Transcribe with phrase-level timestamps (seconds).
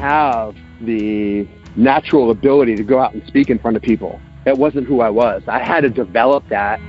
[0.00, 4.18] have the natural ability to go out and speak in front of people.
[4.46, 5.42] It wasn't who I was.
[5.46, 6.80] I had to develop that.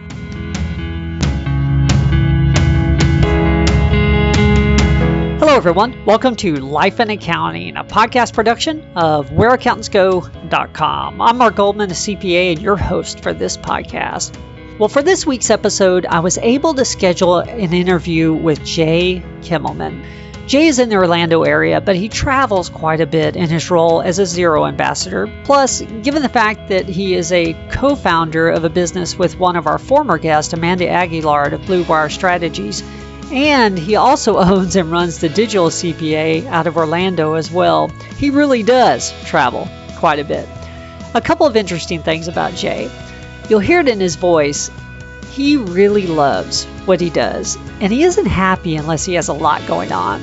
[5.39, 6.05] Hello, everyone.
[6.05, 11.19] Welcome to Life in Accounting, a podcast production of WhereAccountantsGo.com.
[11.19, 14.37] I'm Mark Goldman, a CPA, and your host for this podcast.
[14.79, 20.05] Well, for this week's episode, I was able to schedule an interview with Jay Kimmelman.
[20.47, 24.01] Jay is in the Orlando area, but he travels quite a bit in his role
[24.01, 25.31] as a Xero ambassador.
[25.43, 29.55] Plus, given the fact that he is a co founder of a business with one
[29.55, 32.83] of our former guests, Amanda Aguillard of Blue Wire Strategies,
[33.31, 38.29] and he also owns and runs the Digital CPA out of Orlando as well, he
[38.29, 40.47] really does travel quite a bit.
[41.13, 42.89] A couple of interesting things about Jay.
[43.49, 44.71] You'll hear it in his voice.
[45.31, 49.65] He really loves what he does, and he isn't happy unless he has a lot
[49.65, 50.21] going on.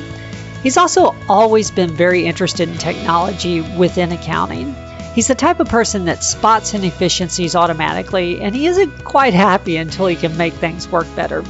[0.62, 4.74] He's also always been very interested in technology within accounting.
[5.14, 10.06] He's the type of person that spots inefficiencies automatically, and he isn't quite happy until
[10.06, 11.42] he can make things work better.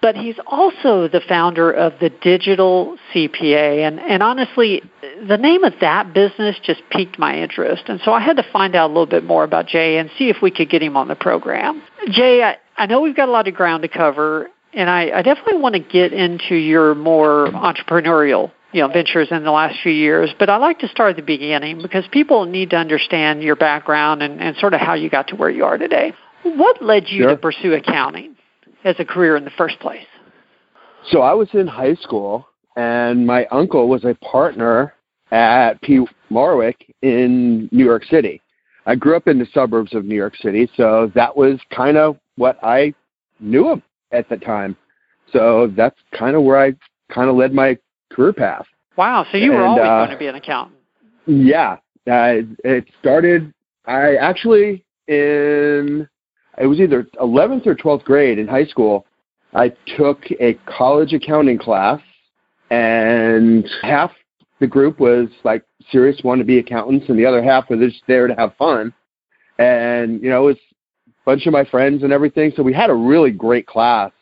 [0.00, 3.86] but he's also the founder of the Digital CPA.
[3.86, 4.82] And, and honestly,
[5.26, 7.84] the name of that business just piqued my interest.
[7.88, 10.28] And so I had to find out a little bit more about Jay and see
[10.28, 11.82] if we could get him on the program.
[12.10, 15.22] Jay, I, I know we've got a lot of ground to cover, and I, I
[15.22, 19.92] definitely want to get into your more entrepreneurial you know ventures in the last few
[19.92, 23.56] years but i like to start at the beginning because people need to understand your
[23.56, 26.12] background and, and sort of how you got to where you are today
[26.42, 27.30] what led you sure.
[27.30, 28.36] to pursue accounting
[28.84, 30.06] as a career in the first place?
[31.10, 32.46] So I was in high school,
[32.76, 34.94] and my uncle was a partner
[35.30, 38.40] at Peat Marwick in New York City.
[38.86, 42.16] I grew up in the suburbs of New York City, so that was kind of
[42.36, 42.94] what I
[43.40, 44.76] knew of at the time.
[45.32, 46.72] So that's kind of where I
[47.12, 47.76] kind of led my
[48.10, 48.66] career path.
[48.96, 49.26] Wow!
[49.30, 50.78] So you were and, always uh, going to be an accountant.
[51.26, 51.74] Yeah,
[52.10, 53.52] uh, it started.
[53.86, 56.08] I actually in
[56.58, 59.06] it was either 11th or 12th grade in high school.
[59.54, 62.00] I took a college accounting class,
[62.70, 64.10] and half
[64.60, 68.02] the group was like serious, want to be accountants, and the other half were just
[68.06, 68.92] there to have fun.
[69.58, 70.56] And you know, it was
[71.08, 72.52] a bunch of my friends and everything.
[72.56, 74.12] So we had a really great class,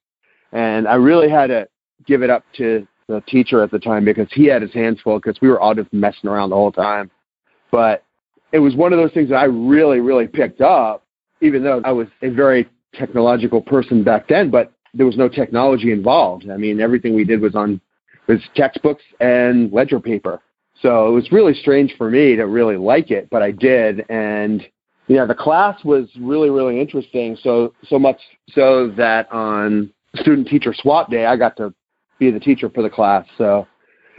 [0.52, 1.68] and I really had to
[2.06, 5.18] give it up to the teacher at the time because he had his hands full
[5.18, 7.10] because we were all just messing around the whole time.
[7.70, 8.04] But
[8.52, 11.06] it was one of those things that I really, really picked up
[11.40, 15.92] even though I was a very technological person back then, but there was no technology
[15.92, 16.48] involved.
[16.50, 17.80] I mean, everything we did was on
[18.26, 20.40] was textbooks and ledger paper.
[20.82, 24.04] So it was really strange for me to really like it, but I did.
[24.10, 24.66] And
[25.08, 27.36] yeah, the class was really, really interesting.
[27.42, 28.18] So so much
[28.50, 31.72] so that on student teacher swap day, I got to
[32.18, 33.26] be the teacher for the class.
[33.38, 33.66] So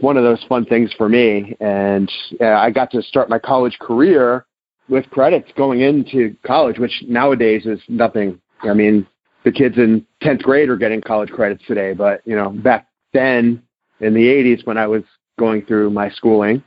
[0.00, 1.56] one of those fun things for me.
[1.60, 2.10] And
[2.40, 4.46] I got to start my college career
[4.88, 8.40] with credits going into college, which nowadays is nothing.
[8.62, 9.06] I mean,
[9.44, 13.62] the kids in 10th grade are getting college credits today, but you know, back then
[14.00, 15.02] in the 80s when I was
[15.38, 16.62] going through my schooling,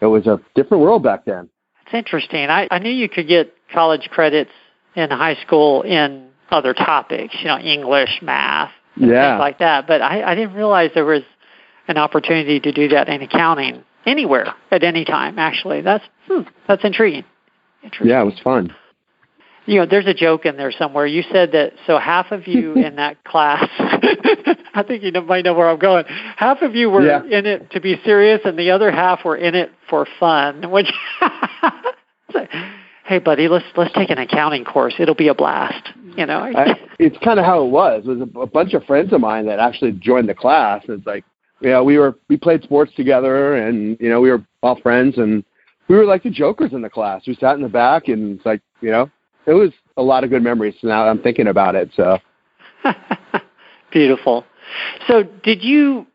[0.00, 1.48] it was a different world back then.
[1.84, 2.48] It's interesting.
[2.48, 4.50] I, I knew you could get college credits
[4.94, 9.32] in high school in other topics, you know, English, math, yeah.
[9.32, 9.86] things like that.
[9.86, 11.22] But I, I didn't realize there was
[11.88, 15.38] an opportunity to do that in accounting anywhere at any time.
[15.38, 17.24] Actually, that's hmm, that's intriguing.
[17.82, 18.10] intriguing.
[18.10, 18.74] Yeah, it was fun.
[19.66, 21.06] You know, there's a joke in there somewhere.
[21.06, 23.68] You said that so half of you in that class.
[23.78, 26.04] I think you might know where I'm going.
[26.36, 27.24] Half of you were yeah.
[27.24, 30.70] in it to be serious, and the other half were in it for fun.
[30.70, 30.92] Which,
[33.06, 34.94] hey, buddy, let's let's take an accounting course.
[34.98, 35.90] It'll be a blast.
[36.16, 38.04] You know, I, it's kind of how it was.
[38.06, 40.82] It was a, a bunch of friends of mine that actually joined the class.
[40.88, 41.24] It's like,
[41.60, 45.18] you know, we were we played sports together, and you know, we were all friends,
[45.18, 45.44] and
[45.88, 47.22] we were like the jokers in the class.
[47.26, 49.10] We sat in the back, and it's like, you know,
[49.46, 50.74] it was a lot of good memories.
[50.82, 51.90] Now I'm thinking about it.
[51.94, 52.18] So
[53.92, 54.44] beautiful.
[55.06, 56.06] So did you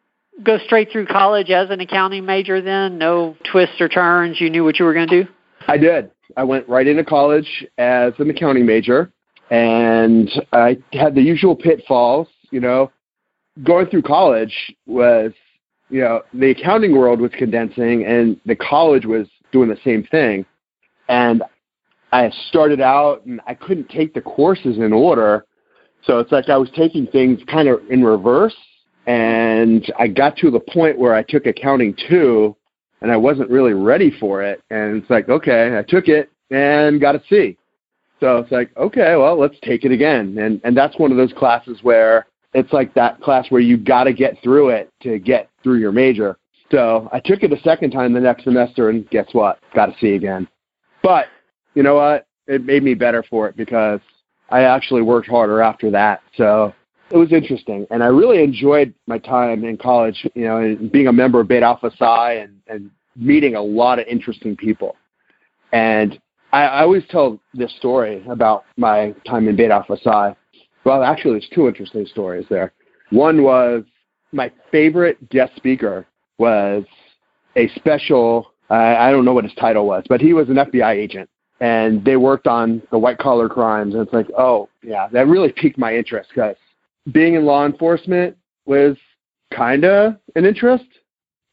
[0.43, 2.97] go straight through college as an accounting major then?
[2.97, 4.41] No twists or turns.
[4.41, 5.29] You knew what you were going to do.
[5.67, 6.11] I did.
[6.37, 9.11] I went right into college as an accounting major,
[9.49, 12.27] and I had the usual pitfalls.
[12.51, 12.91] You know,
[13.63, 14.53] going through college
[14.85, 15.31] was,
[15.89, 20.45] you know, the accounting world was condensing, and the college was doing the same thing.
[21.07, 21.43] And
[22.11, 25.45] I started out and I couldn't take the courses in order.
[26.03, 28.55] So it's like I was taking things kind of in reverse.
[29.07, 32.55] And I got to the point where I took accounting two
[33.01, 34.61] and I wasn't really ready for it.
[34.69, 37.57] And it's like, okay, I took it and got a C.
[38.19, 40.37] So it's like, okay, well, let's take it again.
[40.37, 44.03] And and that's one of those classes where it's like that class where you got
[44.03, 46.37] to get through it to get through your major.
[46.69, 49.59] So I took it a second time the next semester, and guess what?
[49.75, 50.47] Got a C again.
[51.03, 51.27] But
[51.73, 52.27] you know what?
[52.47, 53.99] It made me better for it because
[54.49, 56.21] I actually worked harder after that.
[56.35, 56.73] So
[57.11, 60.27] it was interesting, and I really enjoyed my time in college.
[60.33, 64.07] You know, being a member of Beta Alpha Psi and and meeting a lot of
[64.07, 64.95] interesting people.
[65.73, 66.19] And
[66.53, 70.35] I, I always tell this story about my time in Beta Alpha Psi.
[70.85, 72.73] Well, actually, there's two interesting stories there.
[73.09, 73.83] One was
[74.31, 76.07] my favorite guest speaker
[76.37, 76.85] was
[77.55, 78.53] a special.
[78.69, 81.29] I, I don't know what his title was, but he was an FBI agent
[81.59, 83.93] and they worked on the white collar crimes.
[83.93, 86.55] And it's like, oh, yeah, that really piqued my interest because
[87.11, 88.97] being in law enforcement was
[89.53, 90.85] kind of an interest,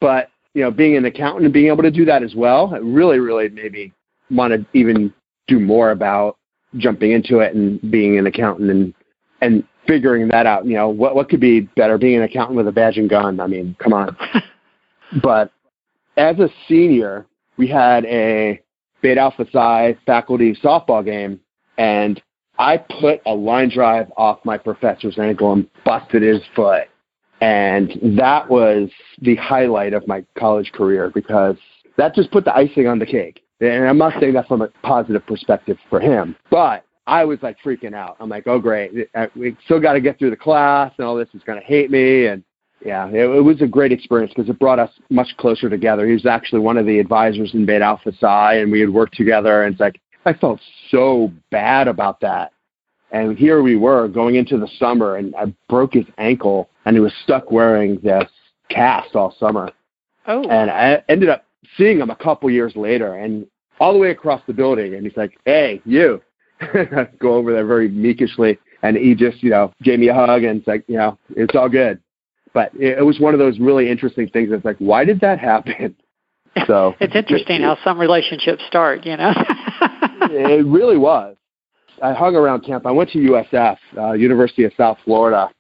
[0.01, 2.83] but you know, being an accountant and being able to do that as well, it
[2.83, 3.93] really, really made me
[4.31, 5.13] want to even
[5.47, 6.37] do more about
[6.77, 8.95] jumping into it and being an accountant and
[9.41, 10.67] and figuring that out.
[10.67, 13.41] You know, what what could be better being an accountant with a badge and gun?
[13.41, 14.17] I mean, come on.
[15.23, 15.53] but
[16.17, 18.61] as a senior, we had a
[19.01, 21.41] Beta Alpha Psi faculty softball game,
[21.77, 22.23] and
[22.59, 26.89] I put a line drive off my professor's ankle and busted his foot.
[27.41, 28.91] And that was
[29.21, 31.57] the highlight of my college career because
[31.97, 33.43] that just put the icing on the cake.
[33.61, 37.57] And I'm not saying that from a positive perspective for him, but I was like
[37.65, 38.17] freaking out.
[38.21, 41.17] I'm like, oh great, uh, we still got to get through the class, and all
[41.17, 42.45] this is going to hate me, and
[42.85, 46.07] yeah, it, it was a great experience because it brought us much closer together.
[46.07, 49.17] He was actually one of the advisors in Beta Alpha Psi, and we had worked
[49.17, 49.65] together.
[49.65, 50.61] And it's like I felt
[50.91, 52.53] so bad about that.
[53.11, 57.01] And here we were going into the summer, and I broke his ankle, and he
[57.01, 58.29] was stuck wearing this
[58.69, 59.71] cast all summer.
[60.27, 60.47] Oh.
[60.49, 61.47] And I ended up
[61.77, 63.47] seeing him a couple years later, and
[63.81, 66.21] all the way across the building, and he's like, "Hey, you!"
[67.19, 70.59] Go over there very meekishly, and he just, you know, gave me a hug, and
[70.59, 72.01] it's like, you know, it's all good
[72.55, 74.49] but it, it was one of those really interesting things.
[74.51, 75.95] It's like, why did that happen?
[76.67, 79.07] So it's interesting it, how some relationships start.
[79.07, 79.33] You know,
[80.31, 81.37] it really was.
[82.03, 82.87] I hung around camp.
[82.87, 85.51] I went to USF, uh, University of South Florida.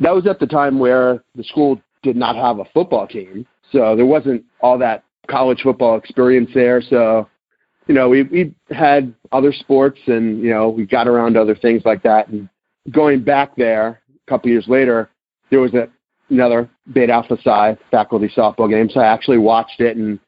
[0.00, 3.96] That was at the time where the school did not have a football team, so
[3.96, 6.82] there wasn't all that college football experience there.
[6.82, 7.28] So,
[7.86, 11.54] you know, we we had other sports, and you know, we got around to other
[11.54, 12.28] things like that.
[12.28, 12.48] And
[12.90, 15.08] going back there a couple years later,
[15.50, 15.88] there was a
[16.28, 18.90] another Beta Alpha Psi faculty softball game.
[18.90, 20.18] So I actually watched it, and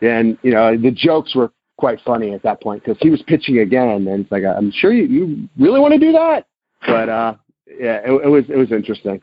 [0.00, 3.58] and you know the jokes were quite funny at that point because he was pitching
[3.58, 6.46] again, and it's like I'm sure you, you really want to do that,
[6.86, 7.34] but uh,
[7.66, 9.20] yeah, it, it was it was interesting.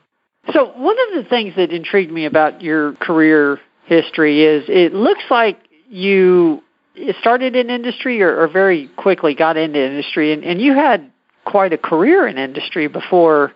[0.52, 5.24] So one of the things that intrigued me about your career history is it looks
[5.30, 5.60] like
[5.90, 6.64] you
[7.20, 11.12] started in industry or, or very quickly got into industry, and, and you had
[11.46, 13.54] quite a career in industry before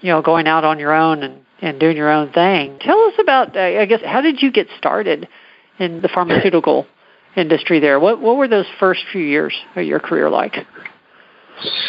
[0.00, 2.78] you know going out on your own and and doing your own thing.
[2.80, 5.28] Tell us about, I guess, how did you get started
[5.78, 6.86] in the pharmaceutical
[7.36, 8.00] industry there?
[8.00, 10.54] What what were those first few years of your career like?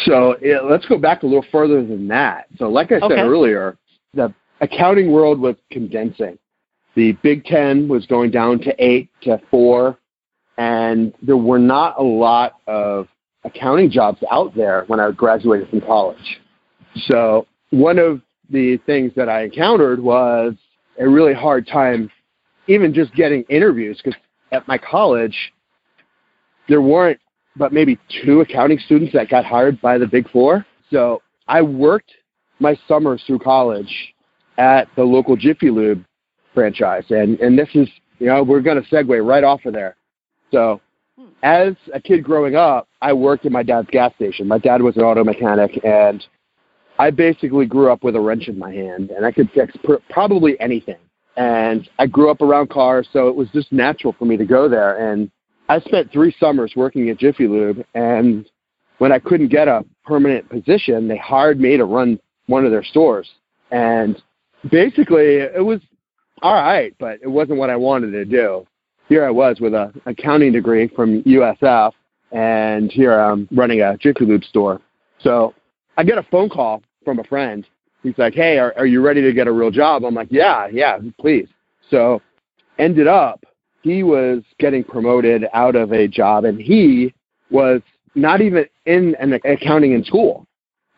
[0.04, 2.46] So yeah, let's go back a little further than that.
[2.58, 3.20] So, like I said okay.
[3.20, 3.76] earlier,
[4.14, 6.38] the accounting world was condensing.
[6.94, 9.98] The Big Ten was going down to eight to four,
[10.56, 13.08] and there were not a lot of
[13.44, 16.40] accounting jobs out there when I graduated from college.
[17.06, 20.54] So, one of the things that I encountered was
[20.98, 22.10] a really hard time
[22.68, 24.18] even just getting interviews because
[24.52, 25.52] at my college
[26.68, 27.20] there weren't
[27.56, 30.66] but maybe two accounting students that got hired by the Big Four.
[30.90, 32.12] So I worked
[32.58, 34.14] my summers through college
[34.58, 36.04] at the local Jiffy Lube
[36.54, 37.88] franchise, and and this is
[38.18, 39.96] you know we're going to segue right off of there.
[40.50, 40.80] So
[41.42, 44.46] as a kid growing up, I worked at my dad's gas station.
[44.46, 46.24] My dad was an auto mechanic, and
[46.98, 49.94] I basically grew up with a wrench in my hand, and I could fix pr-
[50.10, 50.96] probably anything.
[51.36, 54.68] And I grew up around cars, so it was just natural for me to go
[54.68, 55.12] there.
[55.12, 55.30] And
[55.68, 58.48] I spent three summers working at Jiffy Lube, and
[58.98, 62.84] when I couldn't get a permanent position, they hired me to run one of their
[62.84, 63.28] stores.
[63.70, 64.22] And
[64.70, 65.80] basically, it was
[66.42, 68.66] all right, but it wasn't what I wanted to do.
[69.08, 71.92] Here I was with a accounting degree from USF,
[72.32, 74.80] and here I'm running a Jiffy Lube store.
[75.20, 75.54] So
[75.96, 77.66] I get a phone call from a friend.
[78.06, 80.68] He's like, "Hey, are, are you ready to get a real job?" I'm like, "Yeah,
[80.72, 81.48] yeah, please."
[81.90, 82.20] So
[82.78, 83.44] ended up
[83.86, 87.14] he was getting promoted out of a job, and he
[87.50, 87.80] was
[88.16, 90.44] not even in an accounting in school,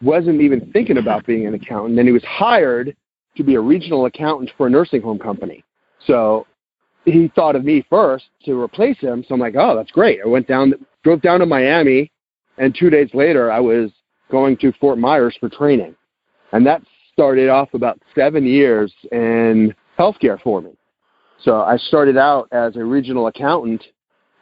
[0.01, 1.99] wasn't even thinking about being an accountant.
[1.99, 2.97] And he was hired
[3.37, 5.63] to be a regional accountant for a nursing home company.
[6.07, 6.47] So
[7.05, 9.23] he thought of me first to replace him.
[9.29, 10.21] So I'm like, oh, that's great.
[10.25, 10.73] I went down,
[11.05, 12.11] drove down to Miami,
[12.57, 13.91] and two days later, I was
[14.31, 15.95] going to Fort Myers for training.
[16.53, 16.81] And that
[17.19, 20.71] started off about seven years in healthcare for me.
[21.43, 23.83] So I started out as a regional accountant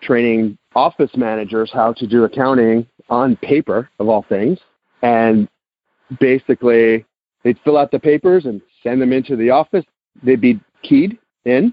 [0.02, 4.58] training office managers how to do accounting on paper, of all things.
[5.00, 5.48] And
[6.20, 7.06] basically,
[7.44, 9.84] they'd fill out the papers and send them into the office.
[10.22, 11.72] They'd be keyed in,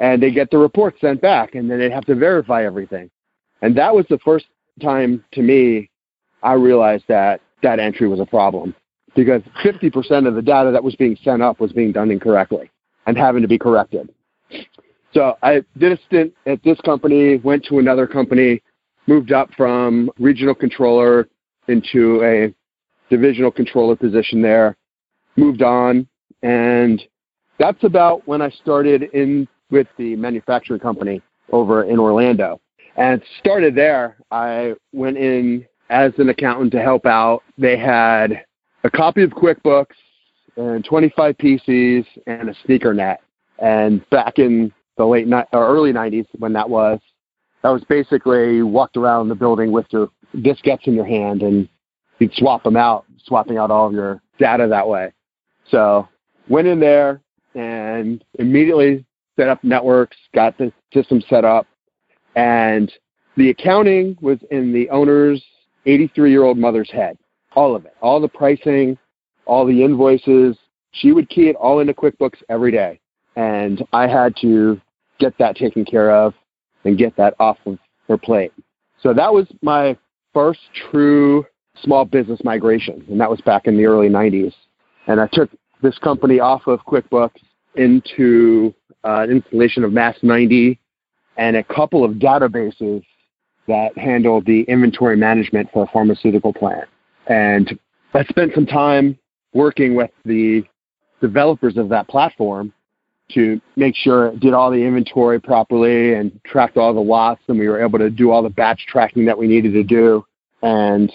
[0.00, 3.10] and they'd get the report sent back, and then they'd have to verify everything.
[3.62, 4.44] And that was the first
[4.82, 5.88] time to me
[6.42, 8.74] I realized that that entry was a problem
[9.14, 12.70] because 50% of the data that was being sent up was being done incorrectly
[13.06, 14.08] and having to be corrected.
[15.12, 18.62] So I did a stint at this company, went to another company,
[19.06, 21.28] moved up from regional controller
[21.68, 22.54] into a
[23.10, 24.76] divisional controller position there,
[25.36, 26.06] moved on,
[26.42, 27.02] and
[27.58, 31.20] that's about when I started in with the manufacturing company
[31.52, 32.60] over in Orlando.
[32.96, 37.42] And started there, I went in as an accountant to help out.
[37.58, 38.44] They had
[38.84, 39.94] a copy of QuickBooks
[40.56, 43.22] and 25 PCs and a sneaker net.
[43.58, 47.00] And back in the late ni- or early 90s when that was,
[47.62, 51.68] that was basically walked around the building with your diskettes in your hand and
[52.18, 55.12] you'd swap them out, swapping out all of your data that way.
[55.70, 56.08] So
[56.48, 57.20] went in there
[57.54, 59.04] and immediately
[59.36, 61.66] set up networks, got the system set up,
[62.34, 62.92] and
[63.36, 65.42] the accounting was in the owner's
[65.86, 67.16] 83 year old mother's head.
[67.54, 68.96] All of it, all the pricing,
[69.44, 70.56] all the invoices.
[70.92, 73.00] She would key it all into QuickBooks every day
[73.36, 74.80] and I had to
[75.18, 76.34] get that taken care of
[76.84, 77.78] and get that off of
[78.08, 78.52] her plate.
[79.00, 79.96] So that was my
[80.34, 81.46] first true
[81.82, 84.52] small business migration, and that was back in the early 90s.
[85.06, 85.50] And I took
[85.82, 87.40] this company off of QuickBooks
[87.74, 90.78] into uh, installation of MAS 90
[91.36, 93.02] and a couple of databases
[93.66, 96.88] that handled the inventory management for a pharmaceutical plant.
[97.32, 97.78] And
[98.12, 99.18] I spent some time
[99.54, 100.64] working with the
[101.22, 102.74] developers of that platform
[103.30, 107.58] to make sure it did all the inventory properly and tracked all the lots and
[107.58, 110.22] we were able to do all the batch tracking that we needed to do.
[110.62, 111.10] And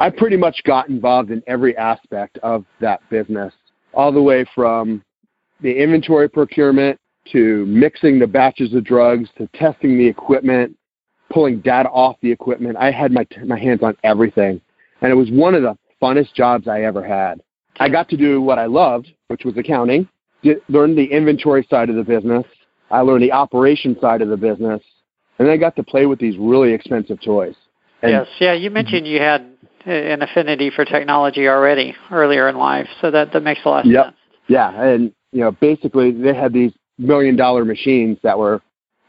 [0.00, 3.52] I pretty much got involved in every aspect of that business,
[3.92, 5.04] all the way from
[5.60, 6.98] the inventory procurement
[7.32, 10.74] to mixing the batches of drugs to testing the equipment,
[11.30, 12.78] pulling data off the equipment.
[12.78, 14.62] I had my, my hands on everything.
[15.02, 17.42] And it was one of the funnest jobs I ever had.
[17.80, 20.08] I got to do what I loved, which was accounting
[20.42, 22.44] get, learned the inventory side of the business.
[22.90, 24.82] I learned the operation side of the business,
[25.38, 27.54] and then I got to play with these really expensive toys.
[28.02, 28.52] And yes, yeah.
[28.52, 29.46] You mentioned you had
[29.86, 33.90] an affinity for technology already earlier in life, so that that makes a lot of
[33.90, 34.06] yep.
[34.06, 34.16] sense.
[34.48, 38.60] Yeah, and you know, basically they had these million dollar machines that were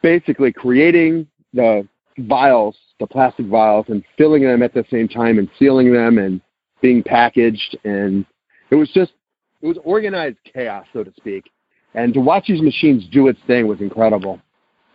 [0.02, 1.88] basically creating the
[2.20, 6.42] vials, plastic vials, and filling them at the same time and sealing them and
[6.82, 7.78] being packaged.
[7.84, 8.26] And
[8.70, 9.14] it was just
[9.62, 11.50] it was organized chaos, so to speak.
[11.96, 14.42] And to watch these machines do its thing was incredible.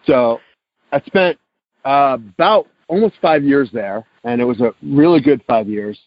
[0.04, 0.40] So
[0.92, 1.38] I spent
[1.84, 5.98] uh, about almost five years there, and it was a really good five years.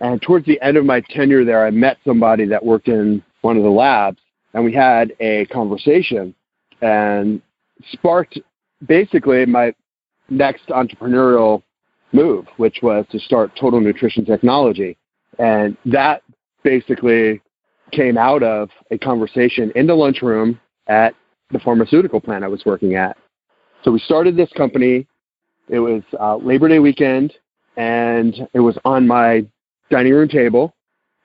[0.00, 3.56] And towards the end of my tenure there, I met somebody that worked in one
[3.56, 4.18] of the labs,
[4.52, 6.34] and we had a conversation
[6.82, 7.40] and
[7.92, 8.38] sparked
[8.86, 9.74] basically my
[10.28, 11.62] next entrepreneurial
[12.12, 14.96] move, which was to start Total Nutrition Technology.
[15.38, 16.22] And that
[16.62, 17.40] basically
[17.92, 21.14] came out of a conversation in the lunchroom at
[21.50, 23.16] the pharmaceutical plant I was working at.
[23.84, 25.06] So we started this company.
[25.68, 27.34] It was uh, Labor Day weekend,
[27.76, 29.46] and it was on my
[29.90, 30.74] dining room table,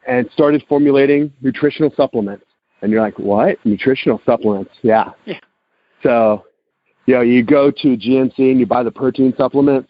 [0.08, 2.46] and started formulating nutritional supplements.
[2.82, 3.58] And you're like, what?
[3.66, 4.72] Nutritional supplements?
[4.82, 5.12] Yeah.
[5.26, 5.40] Yeah.
[6.04, 6.46] So,
[7.12, 9.90] you know, you go to GNC and you buy the protein supplements.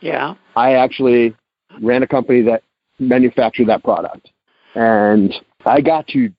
[0.00, 0.34] Yeah.
[0.54, 1.34] I actually
[1.80, 2.62] ran a company that
[3.00, 4.30] manufactured that product.
[4.76, 5.34] And
[5.66, 6.32] I got to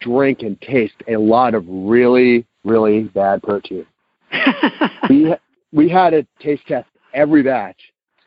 [0.00, 3.86] drink and taste a lot of really, really bad protein.
[5.08, 5.34] we
[5.72, 7.80] we had to taste test every batch,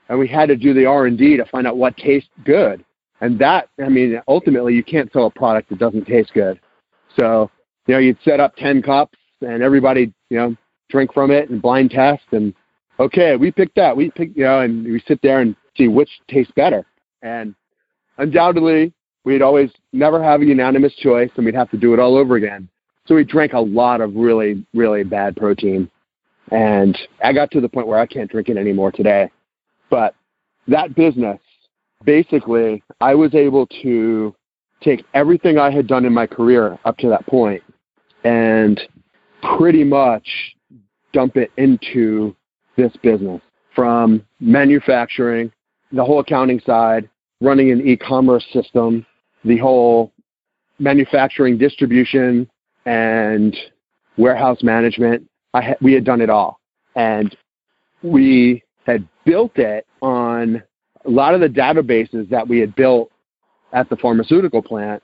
[0.09, 2.83] and we had to do the R and D to find out what tastes good.
[3.21, 6.59] And that, I mean, ultimately, you can't sell a product that doesn't taste good.
[7.19, 7.51] So,
[7.85, 10.55] you know, you'd set up ten cups, and everybody, you know,
[10.89, 12.53] drink from it and blind test, and
[12.99, 16.09] okay, we picked that, we pick you know, and we sit there and see which
[16.29, 16.85] tastes better.
[17.21, 17.55] And
[18.17, 22.15] undoubtedly, we'd always never have a unanimous choice, and we'd have to do it all
[22.15, 22.69] over again.
[23.07, 25.89] So we drank a lot of really, really bad protein.
[26.51, 29.31] And I got to the point where I can't drink it anymore today.
[29.89, 30.15] But
[30.67, 31.39] that business,
[32.03, 34.35] basically, I was able to
[34.81, 37.63] take everything I had done in my career up to that point
[38.23, 38.79] and
[39.57, 40.54] pretty much
[41.15, 42.35] dump it into
[42.75, 43.41] this business
[43.73, 45.51] from manufacturing,
[45.93, 49.05] the whole accounting side, running an e-commerce system,
[49.45, 50.11] the whole
[50.77, 52.49] manufacturing distribution
[52.85, 53.55] and
[54.17, 55.25] warehouse management.
[55.53, 56.59] I ha- we had done it all.
[56.95, 57.35] And
[58.03, 60.61] we had built it on
[61.05, 63.09] a lot of the databases that we had built
[63.71, 65.01] at the pharmaceutical plant.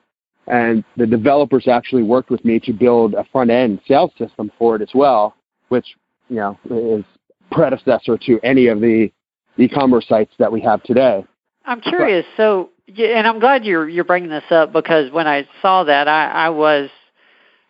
[0.48, 4.76] And the developers actually worked with me to build a front end sales system for
[4.76, 5.36] it as well,
[5.70, 5.96] which,
[6.32, 7.04] you know, is
[7.52, 9.12] predecessor to any of the
[9.58, 11.26] e-commerce sites that we have today.
[11.66, 12.26] I'm curious.
[12.38, 16.28] So, and I'm glad you're you're bringing this up because when I saw that, I,
[16.28, 16.90] I was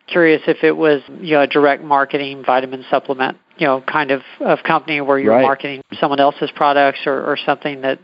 [0.08, 4.22] curious if it was you know a direct marketing vitamin supplement you know kind of
[4.40, 5.42] of company where you're right.
[5.42, 8.00] marketing someone else's products or, or something that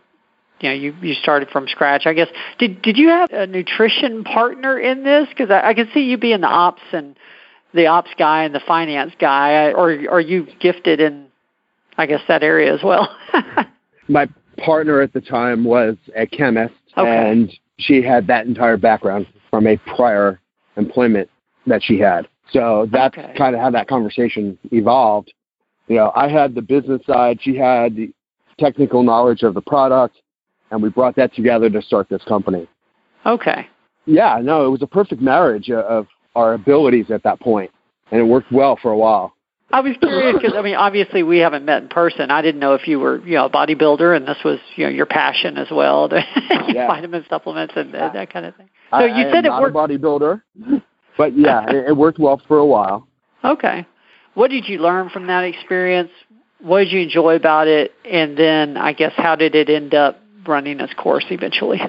[0.60, 2.05] you know you you started from scratch.
[2.05, 5.27] I guess did did you have a nutrition partner in this?
[5.29, 7.15] Because I, I can see you being the ops and
[7.73, 11.27] the ops guy and the finance guy, or are you gifted in
[11.97, 13.15] I guess that area as well?
[14.08, 14.27] My
[14.58, 17.32] partner at the time was a chemist, okay.
[17.32, 20.39] and she had that entire background from a prior
[20.77, 21.30] employment
[21.65, 22.27] that she had.
[22.51, 23.34] So that's Okay.
[23.38, 25.34] kind of how that conversation evolved.
[25.88, 28.12] You know, I had the business side, she had the
[28.60, 30.17] technical knowledge of the product,
[30.71, 32.67] and we brought that together to start this company.
[33.25, 33.67] okay.
[34.10, 37.71] Yeah, no, it was a perfect marriage of- of our abilities at that point,
[38.12, 39.34] and it worked well for a while.
[39.69, 42.32] I was curious because I mean, obviously we haven't met in person.
[42.32, 44.89] I didn't know if you were, you know, a bodybuilder and this was, you know,
[44.89, 46.21] your passion as well, the
[46.69, 46.88] Yeah.
[46.88, 48.69] vitamin supplements and uh, that kind of thing.
[48.91, 49.76] So I, you I said it worked.
[49.76, 50.41] a bodybuilder,
[51.17, 53.08] but yeah, it, it worked well for a while.
[53.43, 53.86] Okay.
[54.36, 56.12] What did you learn from that experience?
[56.62, 57.91] What did you enjoy about it?
[58.10, 61.82] And then I guess how did it end up running its course eventually?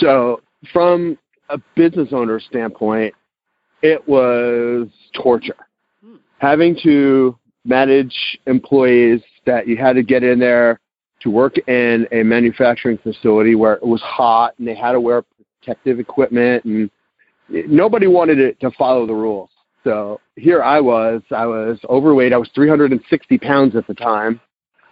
[0.00, 0.40] So,
[0.72, 1.16] from
[1.48, 3.14] a business owner standpoint,
[3.82, 5.66] it was torture.
[6.04, 6.16] Hmm.
[6.38, 10.80] Having to manage employees that you had to get in there
[11.20, 15.24] to work in a manufacturing facility where it was hot and they had to wear
[15.60, 16.90] protective equipment and
[17.48, 19.50] nobody wanted it to follow the rules.
[19.82, 24.40] So here I was, I was overweight, I was 360 pounds at the time.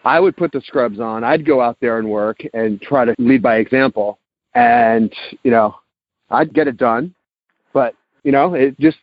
[0.04, 3.14] I would put the scrubs on, I'd go out there and work and try to
[3.18, 4.18] lead by example
[4.54, 5.74] and you know
[6.30, 7.14] i'd get it done
[7.72, 7.94] but
[8.24, 8.98] you know it just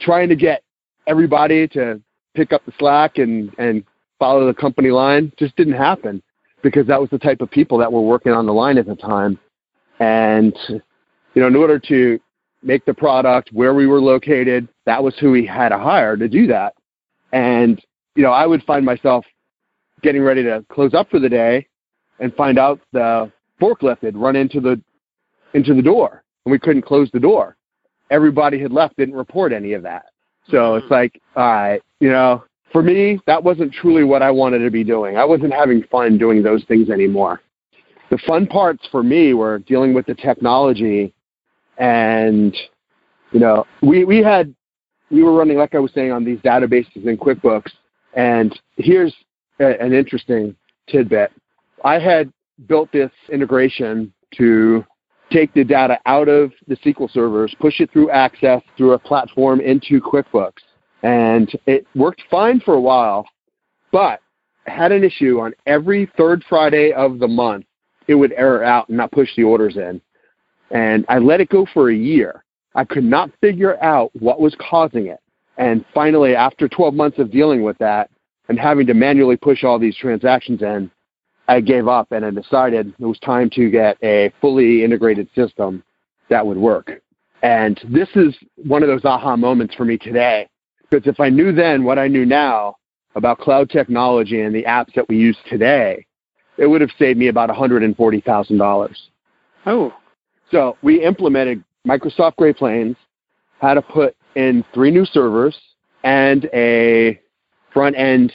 [0.00, 0.62] trying to get
[1.06, 2.00] everybody to
[2.34, 3.84] pick up the slack and and
[4.18, 6.22] follow the company line just didn't happen
[6.62, 8.96] because that was the type of people that were working on the line at the
[8.96, 9.38] time
[9.98, 12.18] and you know in order to
[12.62, 16.28] make the product where we were located that was who we had to hire to
[16.28, 16.74] do that
[17.32, 17.82] and
[18.14, 19.24] you know i would find myself
[20.02, 21.66] getting ready to close up for the day
[22.20, 24.80] and find out the forklift had run into the
[25.54, 27.55] into the door and we couldn't close the door.
[28.10, 30.06] Everybody had left, didn't report any of that.
[30.48, 30.82] So Mhm.
[30.82, 34.70] it's like, all right, you know, for me, that wasn't truly what I wanted to
[34.70, 35.16] be doing.
[35.16, 37.40] I wasn't having fun doing those things anymore.
[38.10, 41.12] The fun parts for me were dealing with the technology
[41.78, 42.56] and,
[43.32, 44.54] you know, we, we had,
[45.10, 47.70] we were running, like I was saying, on these databases in QuickBooks.
[48.14, 49.14] And here's
[49.60, 50.56] a, an interesting
[50.88, 51.32] tidbit.
[51.84, 52.32] I had
[52.66, 54.84] built this integration to
[55.30, 59.60] take the data out of the SQL servers, push it through Access through a platform
[59.60, 60.62] into QuickBooks.
[61.02, 63.26] And it worked fine for a while,
[63.92, 64.20] but
[64.66, 67.64] had an issue on every third Friday of the month.
[68.08, 70.00] It would error out and not push the orders in.
[70.70, 72.44] And I let it go for a year.
[72.74, 75.20] I could not figure out what was causing it.
[75.56, 78.10] And finally, after 12 months of dealing with that
[78.48, 80.90] and having to manually push all these transactions in,
[81.48, 85.82] I gave up and I decided it was time to get a fully integrated system
[86.28, 86.90] that would work.
[87.42, 90.48] And this is one of those aha moments for me today.
[90.90, 92.76] Because if I knew then what I knew now
[93.14, 96.04] about cloud technology and the apps that we use today,
[96.58, 98.96] it would have saved me about $140,000.
[99.66, 99.94] Oh.
[100.50, 102.96] So we implemented Microsoft Great Plains,
[103.60, 105.56] had to put in three new servers
[106.04, 107.20] and a
[107.72, 108.32] front end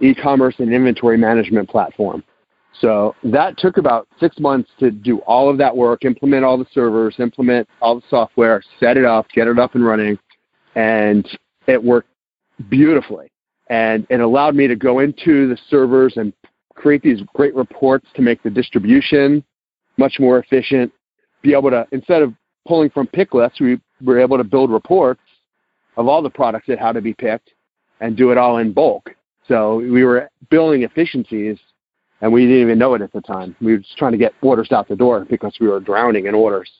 [0.00, 2.22] e-commerce and inventory management platform.
[2.80, 6.66] So that took about six months to do all of that work, implement all the
[6.72, 10.18] servers, implement all the software, set it up, get it up and running,
[10.76, 11.26] and
[11.66, 12.08] it worked
[12.68, 13.30] beautifully.
[13.68, 16.32] And it allowed me to go into the servers and
[16.74, 19.44] create these great reports to make the distribution
[19.96, 20.92] much more efficient.
[21.42, 22.32] Be able to, instead of
[22.66, 25.20] pulling from pick lists, we were able to build reports
[25.96, 27.50] of all the products that had to be picked
[28.00, 29.10] and do it all in bulk.
[29.48, 31.58] So we were building efficiencies
[32.20, 33.54] and we didn't even know it at the time.
[33.60, 36.34] We were just trying to get orders out the door because we were drowning in
[36.34, 36.70] orders.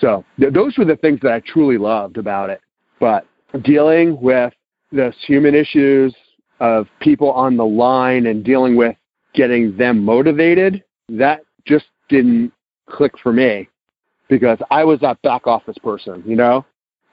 [0.00, 2.60] So th- those were the things that I truly loved about it.
[2.98, 3.26] But
[3.62, 4.52] dealing with
[4.92, 6.14] those human issues
[6.60, 8.96] of people on the line and dealing with
[9.34, 12.52] getting them motivated, that just didn't
[12.88, 13.68] click for me
[14.28, 16.64] because I was that back office person, you know?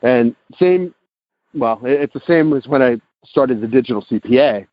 [0.01, 0.93] And same,
[1.53, 4.67] well, it's the same as when I started the digital CPA.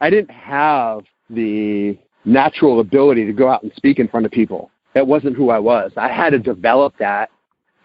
[0.00, 4.70] I didn't have the natural ability to go out and speak in front of people.
[4.94, 5.92] It wasn't who I was.
[5.96, 7.30] I had to develop that,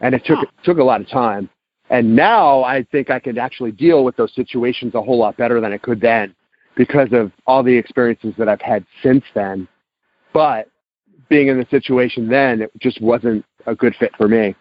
[0.02, 1.50] and it took it took a lot of time.
[1.90, 5.60] And now I think I can actually deal with those situations a whole lot better
[5.62, 6.34] than I could then
[6.76, 9.68] because of all the experiences that I've had since then.
[10.34, 10.70] But
[11.30, 14.56] being in the situation then, it just wasn't a good fit for me.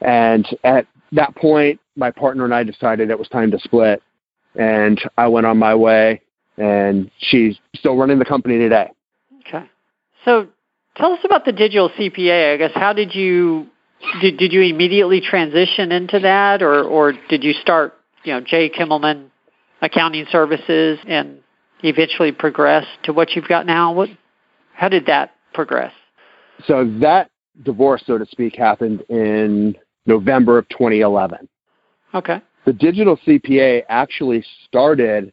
[0.00, 4.02] And at that point, my partner and I decided it was time to split.
[4.56, 6.20] And I went on my way,
[6.58, 8.90] and she's still running the company today.
[9.46, 9.64] Okay.
[10.24, 10.48] So
[10.96, 12.54] tell us about the digital CPA.
[12.54, 13.66] I guess how did you
[14.20, 18.70] did did you immediately transition into that, or or did you start you know Jay
[18.70, 19.30] Kimmelman
[19.82, 21.38] accounting services and
[21.82, 23.92] eventually progress to what you've got now?
[23.92, 24.08] What
[24.74, 25.92] how did that progress?
[26.66, 27.30] So that
[27.62, 29.76] divorce, so to speak, happened in
[30.06, 31.48] November of 2011.
[32.14, 32.40] Okay.
[32.64, 35.32] The digital CPA actually started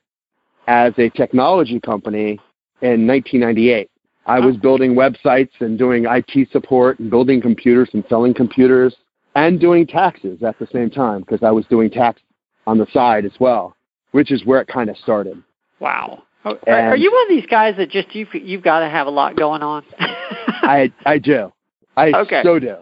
[0.68, 2.40] as a technology company
[2.82, 3.91] in 1998.
[4.26, 8.96] I was building websites and doing IT support and building computers and selling computers
[9.36, 12.22] and doing taxes at the same time because I was doing tax
[12.68, 13.76] on the side as well,
[14.12, 15.42] which is where it kind of started.
[15.80, 16.24] Wow.
[16.46, 19.08] Oh, are, are, you one of these guys that just you you've got to have
[19.08, 19.84] a lot going on?
[20.00, 21.52] I I do.
[21.96, 22.42] I okay.
[22.44, 22.78] so do.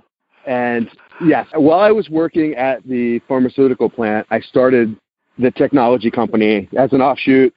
[0.46, 0.90] And
[1.26, 4.98] yes, while I was working at the pharmaceutical plant, I started
[5.38, 7.54] the technology company as an offshoot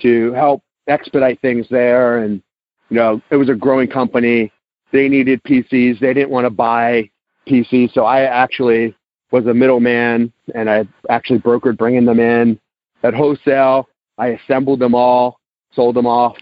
[0.00, 2.42] to help expedite things there and
[2.90, 4.52] you know, it was a growing company.
[4.92, 6.00] They needed PCs.
[6.00, 7.10] They didn't want to buy
[7.46, 7.92] PCs.
[7.92, 8.94] So I actually
[9.30, 12.58] was a middleman and I actually brokered bringing them in
[13.02, 13.88] at wholesale.
[14.18, 15.40] I assembled them all,
[15.74, 16.36] sold them off,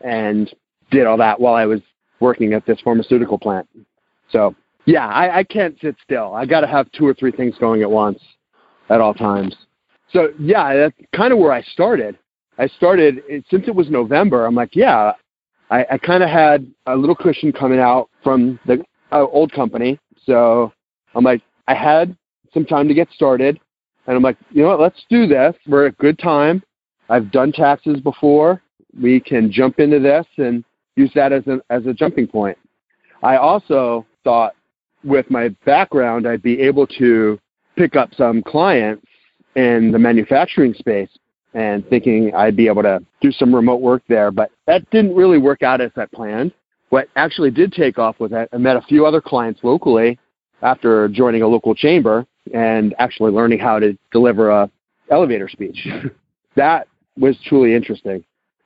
[0.00, 0.52] and
[0.90, 1.80] did all that while I was
[2.20, 3.68] working at this pharmaceutical plant.
[4.30, 4.54] So
[4.86, 6.34] yeah, I, I can't sit still.
[6.34, 8.20] I got to have two or three things going at once
[8.88, 9.54] at all times.
[10.12, 12.18] So yeah, that's kind of where I started.
[12.58, 14.46] I started since it was November.
[14.46, 15.12] I'm like, yeah,
[15.72, 19.98] I, I kind of had a little cushion coming out from the uh, old company.
[20.26, 20.70] So
[21.14, 22.14] I'm like, I had
[22.52, 23.58] some time to get started.
[24.06, 25.56] And I'm like, you know what, let's do this.
[25.66, 26.62] We're at a good time.
[27.08, 28.60] I've done taxes before.
[29.00, 30.62] We can jump into this and
[30.96, 32.58] use that as, an, as a jumping point.
[33.22, 34.54] I also thought
[35.04, 37.40] with my background, I'd be able to
[37.76, 39.06] pick up some clients
[39.56, 41.08] in the manufacturing space
[41.54, 44.30] and thinking I'd be able to do some remote work there.
[44.30, 46.52] But that didn't really work out as I planned.
[46.88, 50.18] What actually did take off was that I met a few other clients locally
[50.62, 54.70] after joining a local chamber and actually learning how to deliver a
[55.10, 55.86] elevator speech.
[56.56, 56.88] that
[57.18, 58.24] was truly interesting.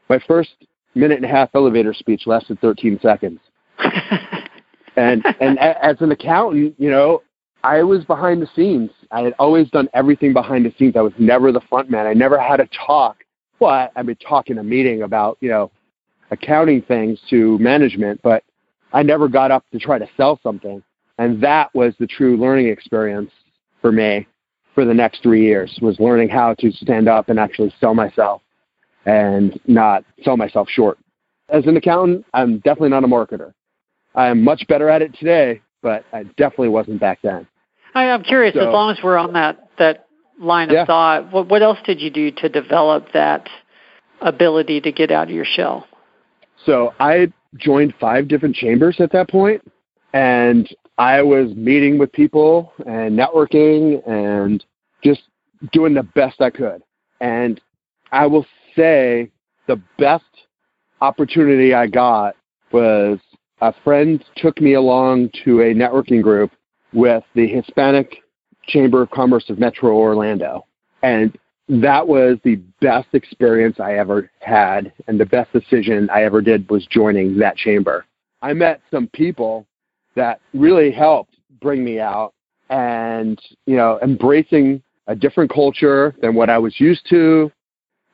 [0.08, 0.50] My first
[0.94, 3.40] minute and a half elevator speech lasted 13 seconds.
[4.96, 7.22] and and as an accountant, you know,
[7.62, 8.90] I was behind the scenes.
[9.10, 10.96] I had always done everything behind the scenes.
[10.96, 12.06] I was never the front man.
[12.06, 13.24] I never had to talk.
[13.58, 15.70] Well, I, would talk in a meeting about, you know,
[16.30, 18.44] accounting things to management, but
[18.92, 20.82] I never got up to try to sell something.
[21.18, 23.30] And that was the true learning experience
[23.80, 24.26] for me
[24.74, 28.42] for the next three years was learning how to stand up and actually sell myself
[29.06, 30.98] and not sell myself short.
[31.48, 33.54] As an accountant, I'm definitely not a marketer.
[34.14, 37.46] I am much better at it today, but I definitely wasn't back then.
[37.94, 38.54] I, am curious.
[38.54, 40.06] So, as long as we're on that that
[40.38, 40.84] line of Yeah.
[40.84, 43.48] thought, what what else did you do to develop that
[44.20, 45.86] ability to get out of your shell?
[46.64, 49.62] So I joined five different chambers at that point,
[50.12, 54.64] and I was meeting with people and networking and
[55.04, 55.22] just
[55.72, 56.82] doing the best I could.
[57.20, 57.60] And
[58.12, 59.30] I will say
[59.66, 60.24] the best
[61.00, 62.36] opportunity I got
[62.72, 63.18] was
[63.60, 66.50] a friend took me along to a networking group
[66.92, 68.16] with the Hispanic
[68.66, 70.66] Chamber of Commerce of Metro Orlando.
[71.02, 71.36] And
[71.68, 76.68] that was the best experience I ever had, and the best decision I ever did
[76.70, 78.04] was joining that chamber.
[78.42, 79.66] I met some people
[80.14, 82.34] that really helped bring me out
[82.70, 87.50] and, you know, embracing a different culture than what I was used to.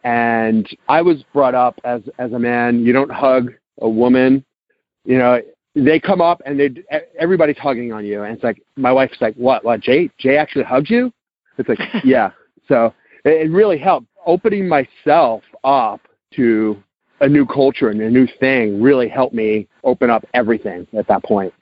[0.05, 4.45] And I was brought up as, as a man, you don't hug a woman.
[5.05, 5.41] You know,
[5.75, 6.71] they come up and they
[7.19, 8.23] everybody's hugging on you.
[8.23, 11.13] And it's like, my wife's like, what, what, Jay, Jay actually hugged you?
[11.59, 12.31] It's like, yeah.
[12.69, 16.01] So it, it really helped opening myself up
[16.35, 16.83] to
[17.21, 21.23] a new culture and a new thing really helped me open up everything at that
[21.25, 21.55] point.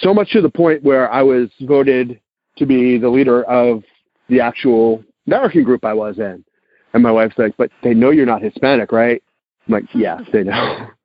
[0.00, 2.20] So much to the point where I was voted
[2.56, 3.82] to be the leader of
[4.28, 6.44] the actual networking group I was in.
[6.94, 9.22] And my wife's like, but they know you're not Hispanic, right?
[9.66, 10.86] I'm like, yes, they know.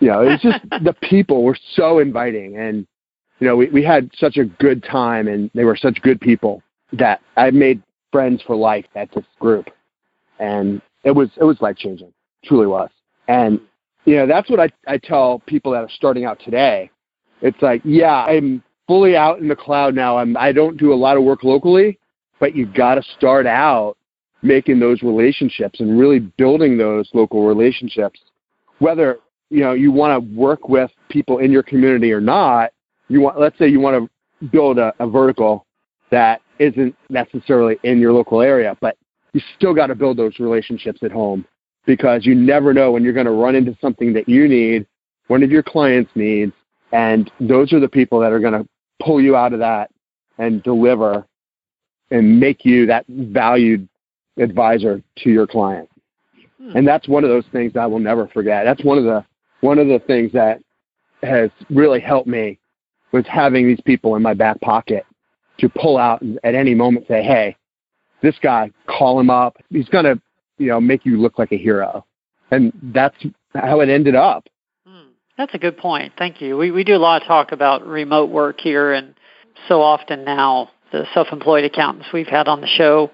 [0.00, 2.86] you know, it's just the people were so inviting and
[3.38, 6.62] you know, we, we had such a good time and they were such good people
[6.92, 9.68] that I made friends for life at this group.
[10.38, 12.12] And it was it was life changing.
[12.44, 12.90] Truly was.
[13.28, 13.60] And
[14.04, 16.90] you know, that's what I, I tell people that are starting out today.
[17.42, 20.16] It's like, yeah, I'm fully out in the cloud now.
[20.16, 21.98] I'm I don't do a lot of work locally,
[22.40, 23.96] but you gotta start out
[24.42, 28.20] making those relationships and really building those local relationships.
[28.78, 29.18] Whether
[29.50, 32.72] you know you want to work with people in your community or not,
[33.08, 35.66] you want let's say you want to build a, a vertical
[36.10, 38.96] that isn't necessarily in your local area, but
[39.32, 41.44] you still got to build those relationships at home
[41.84, 44.86] because you never know when you're going to run into something that you need,
[45.28, 46.52] one of your clients needs,
[46.92, 48.66] and those are the people that are going to
[49.02, 49.90] pull you out of that
[50.38, 51.26] and deliver
[52.10, 53.88] and make you that valued
[54.38, 55.88] advisor to your client.
[56.58, 56.76] Hmm.
[56.76, 58.64] And that's one of those things I will never forget.
[58.64, 59.24] That's one of the
[59.66, 60.62] one of the things that
[61.24, 62.56] has really helped me
[63.12, 65.04] was having these people in my back pocket
[65.58, 67.56] to pull out at any moment say, "Hey,
[68.22, 69.56] this guy, call him up.
[69.70, 70.20] He's going to,
[70.58, 72.06] you know, make you look like a hero."
[72.52, 73.16] And that's
[73.54, 74.46] how it ended up.
[74.86, 75.08] Hmm.
[75.36, 76.12] That's a good point.
[76.16, 76.56] Thank you.
[76.56, 79.14] We we do a lot of talk about remote work here, and
[79.66, 83.10] so often now the self-employed accountants we've had on the show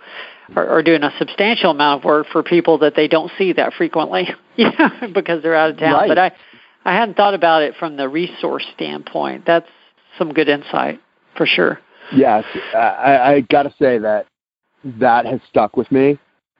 [0.56, 3.74] are, are doing a substantial amount of work for people that they don't see that
[3.74, 5.94] frequently, know, because they're out of town.
[5.94, 6.08] Right.
[6.08, 6.32] But I
[6.84, 9.44] I hadn't thought about it from the resource standpoint.
[9.46, 9.68] That's
[10.18, 11.00] some good insight
[11.36, 11.80] for sure.
[12.14, 14.26] Yes, I, I got to say that
[14.84, 16.18] that has stuck with me.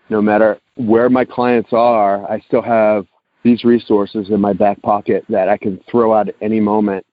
[0.08, 3.06] No matter where my clients are, I still have
[3.42, 7.04] these resources in my back pocket that I can throw out at any moment,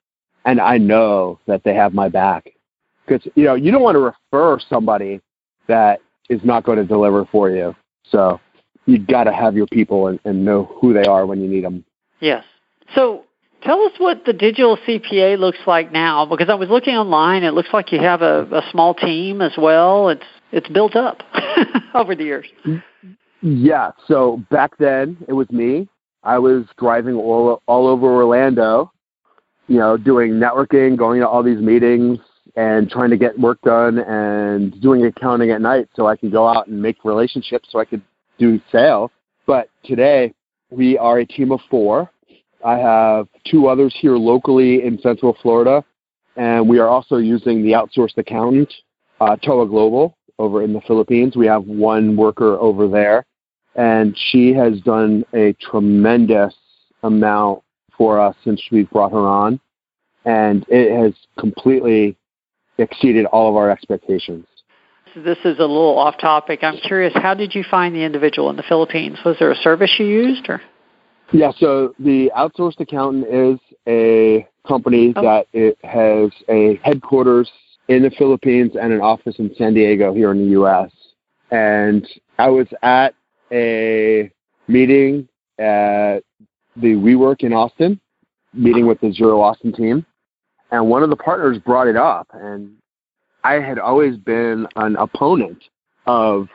[0.44, 2.52] and I know that they have my back.
[3.06, 5.20] Because you know you don't want to refer somebody
[5.66, 7.74] that is not going to deliver for you.
[8.04, 8.40] So
[8.86, 11.64] you got to have your people and, and know who they are when you need
[11.64, 11.84] them.
[12.20, 12.44] Yes.
[12.94, 13.24] So
[13.62, 17.42] tell us what the digital CPA looks like now, because I was looking online.
[17.42, 20.08] It looks like you have a, a small team as well.
[20.08, 21.22] It's it's built up
[21.94, 22.46] over the years.
[23.42, 23.92] Yeah.
[24.06, 25.88] So back then it was me.
[26.22, 28.92] I was driving all all over Orlando,
[29.68, 32.18] you know, doing networking, going to all these meetings,
[32.56, 36.46] and trying to get work done, and doing accounting at night so I could go
[36.46, 38.02] out and make relationships, so I could
[38.38, 39.10] do sales.
[39.46, 40.32] But today
[40.70, 42.10] we are a team of four.
[42.64, 45.84] I have two others here locally in Central Florida,
[46.36, 48.72] and we are also using the outsourced accountant,
[49.20, 51.36] uh, Toa Global, over in the Philippines.
[51.36, 53.24] We have one worker over there,
[53.76, 56.54] and she has done a tremendous
[57.02, 57.62] amount
[57.96, 59.60] for us since we've brought her on,
[60.24, 62.16] and it has completely
[62.80, 64.46] exceeded all of our expectations.
[65.14, 66.60] This is a little off topic.
[66.62, 69.18] I'm curious, how did you find the individual in the Philippines?
[69.24, 70.60] Was there a service you used, or?
[71.32, 75.22] Yeah, so the outsourced accountant is a company Oh.
[75.22, 77.50] that it has a headquarters
[77.88, 80.90] in the Philippines and an office in San Diego here in the U.S.
[81.50, 82.06] And
[82.38, 83.14] I was at
[83.50, 84.30] a
[84.68, 86.20] meeting at
[86.76, 88.00] the WeWork in Austin,
[88.54, 90.06] meeting with the Xero Austin team,
[90.70, 92.72] and one of the partners brought it up, and
[93.44, 95.64] I had always been an opponent
[96.06, 96.48] of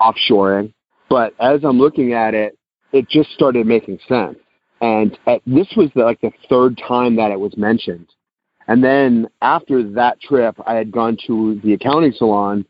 [0.00, 0.72] offshoring,
[1.08, 2.58] but as I'm looking at it,
[2.92, 4.38] it just started making sense.
[4.80, 8.08] And at, this was the, like the third time that it was mentioned.
[8.66, 12.64] And then after that trip, I had gone to the accounting salon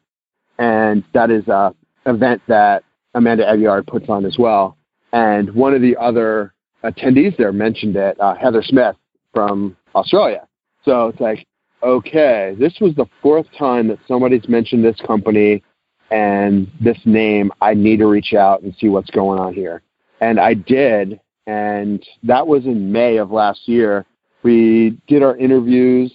[0.60, 1.74] and that is a
[2.06, 2.84] event that
[3.14, 4.76] Amanda Aguillard puts on as well.
[5.12, 8.94] And one of the other attendees there mentioned it, uh, Heather Smith
[9.34, 10.46] from Australia.
[10.84, 11.46] So it's like,
[11.82, 15.62] okay, this was the fourth time that somebody's mentioned this company
[16.10, 17.52] and this name.
[17.60, 19.82] I need to reach out and see what's going on here.
[20.20, 21.20] And I did.
[21.46, 24.04] And that was in May of last year.
[24.42, 26.12] We did our interviews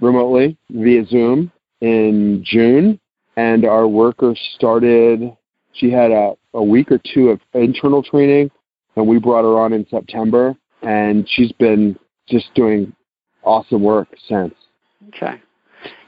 [0.00, 2.98] remotely via Zoom in June,
[3.36, 5.32] and our worker started.
[5.72, 8.50] She had a, a week or two of internal training,
[8.96, 12.92] and we brought her on in September, and she's been just doing
[13.42, 14.54] awesome work since.
[15.08, 15.40] Okay.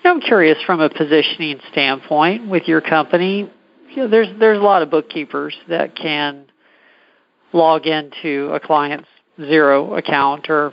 [0.05, 3.51] I'm curious from a positioning standpoint with your company.
[3.91, 6.47] You know, there's there's a lot of bookkeepers that can
[7.53, 10.73] log into a client's Xero account or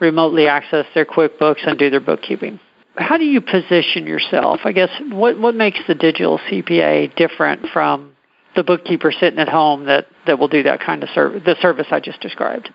[0.00, 2.58] remotely access their QuickBooks and do their bookkeeping.
[2.96, 4.60] How do you position yourself?
[4.64, 8.14] I guess what what makes the digital CPA different from
[8.54, 11.86] the bookkeeper sitting at home that, that will do that kind of service, the service
[11.90, 12.70] I just described?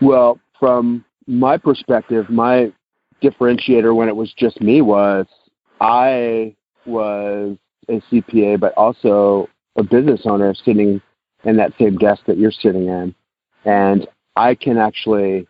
[0.00, 2.72] Well, from my perspective, my
[3.22, 5.26] differentiator when it was just me was
[5.80, 6.54] I
[6.86, 7.56] was
[7.88, 11.00] a CPA, but also a business owner sitting
[11.44, 13.14] in that same desk that you're sitting in.
[13.64, 14.06] And
[14.36, 15.46] I can actually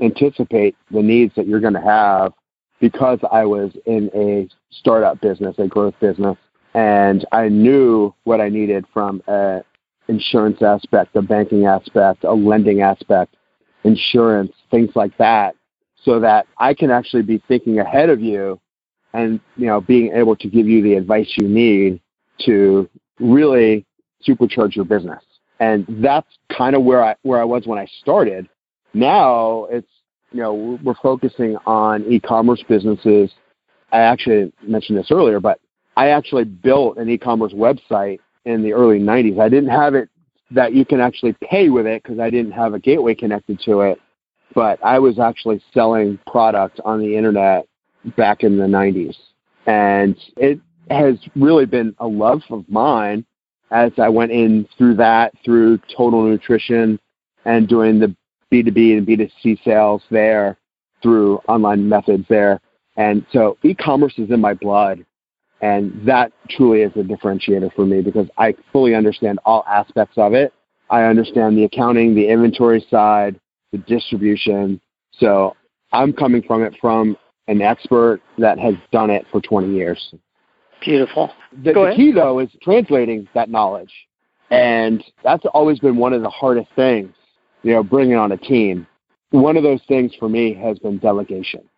[0.00, 2.32] anticipate the needs that you're going to have
[2.80, 6.36] because I was in a startup business, a growth business,
[6.74, 9.62] and I knew what I needed from an
[10.06, 13.34] insurance aspect, a banking aspect, a lending aspect,
[13.88, 15.56] insurance, things like that,
[16.04, 18.60] so that I can actually be thinking ahead of you
[19.14, 22.00] and you know being able to give you the advice you need
[22.46, 23.84] to really
[24.26, 25.22] supercharge your business.
[25.60, 28.48] And that's kind of where I where I was when I started.
[28.94, 29.90] Now it's
[30.30, 33.32] you know we're focusing on e-commerce businesses.
[33.90, 35.60] I actually mentioned this earlier, but
[35.96, 39.40] I actually built an e-commerce website in the early 90s.
[39.40, 40.08] I didn't have it
[40.50, 43.82] that you can actually pay with it because I didn't have a gateway connected to
[43.82, 44.00] it,
[44.54, 47.66] but I was actually selling product on the internet
[48.16, 49.16] back in the 90s.
[49.66, 53.26] And it has really been a love of mine
[53.70, 56.98] as I went in through that, through total nutrition
[57.44, 58.14] and doing the
[58.50, 60.56] B2B and B2C sales there
[61.02, 62.60] through online methods there.
[62.96, 65.04] And so e-commerce is in my blood.
[65.60, 70.32] And that truly is a differentiator for me because I fully understand all aspects of
[70.32, 70.52] it.
[70.90, 73.38] I understand the accounting, the inventory side,
[73.72, 74.80] the distribution.
[75.12, 75.56] So
[75.92, 77.16] I'm coming from it from
[77.48, 80.14] an expert that has done it for 20 years.
[80.80, 81.32] Beautiful.
[81.64, 83.92] The, the key, though, is translating that knowledge.
[84.50, 87.12] And that's always been one of the hardest things,
[87.62, 88.86] you know, bringing on a team.
[89.30, 91.68] One of those things for me has been delegation.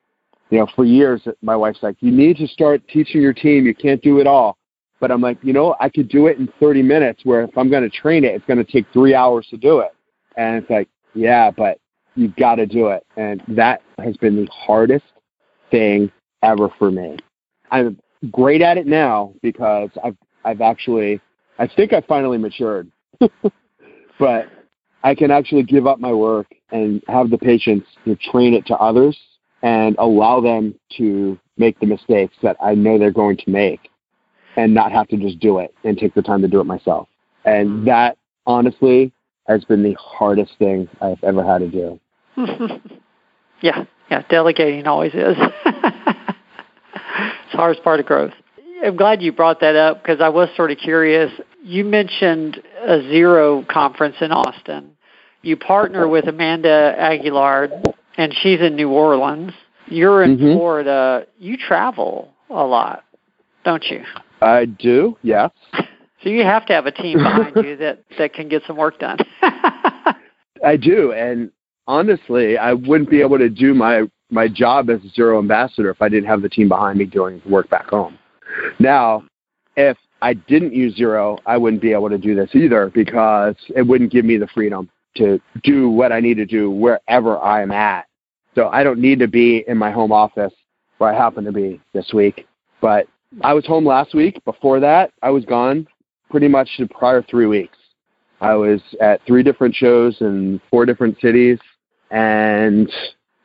[0.50, 3.66] You know, for years, my wife's like, you need to start teaching your team.
[3.66, 4.58] You can't do it all.
[4.98, 7.70] But I'm like, you know, I could do it in 30 minutes, where if I'm
[7.70, 9.92] going to train it, it's going to take three hours to do it.
[10.36, 11.78] And it's like, yeah, but
[12.16, 13.06] you've got to do it.
[13.16, 15.06] And that has been the hardest
[15.70, 16.10] thing
[16.42, 17.16] ever for me.
[17.70, 17.98] I'm
[18.30, 21.20] great at it now because I've I've actually
[21.58, 22.90] I think I finally matured.
[24.18, 24.48] but
[25.02, 28.74] I can actually give up my work and have the patience to train it to
[28.74, 29.18] others
[29.62, 33.90] and allow them to make the mistakes that I know they're going to make
[34.56, 37.08] and not have to just do it and take the time to do it myself.
[37.44, 37.84] And hmm.
[37.86, 39.12] that honestly
[39.48, 42.00] has been the hardest thing I've ever had to do.
[43.62, 45.36] yeah, yeah, delegating always is.
[45.66, 46.32] it's
[47.52, 48.32] the hardest part of growth.
[48.82, 51.30] I'm glad you brought that up because I was sort of curious.
[51.62, 54.92] You mentioned a Xero conference in Austin.
[55.42, 59.52] You partner with Amanda Aguillard, and she's in New Orleans.
[59.86, 60.52] You're in mm-hmm.
[60.52, 61.26] Florida.
[61.38, 63.04] You travel a lot,
[63.64, 64.04] don't you?
[64.42, 65.50] I do, yes.
[66.22, 68.98] So you have to have a team behind you that, that can get some work
[68.98, 69.16] done.
[69.42, 71.50] I do, and
[71.86, 76.02] honestly, I wouldn't be able to do my my job as a Xero ambassador if
[76.02, 78.18] I didn't have the team behind me doing work back home.
[78.78, 79.24] Now,
[79.78, 83.86] if I didn't use Xero, I wouldn't be able to do this either because it
[83.86, 88.09] wouldn't give me the freedom to do what I need to do wherever I'm at.
[88.54, 90.52] So I don't need to be in my home office
[90.98, 92.46] where I happen to be this week.
[92.80, 93.06] But
[93.42, 94.42] I was home last week.
[94.44, 95.86] Before that, I was gone
[96.30, 97.76] pretty much the prior three weeks.
[98.40, 101.58] I was at three different shows in four different cities
[102.10, 102.90] and